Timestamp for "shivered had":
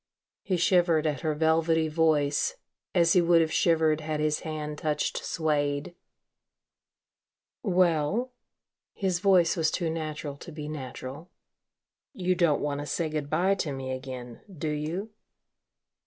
3.53-4.19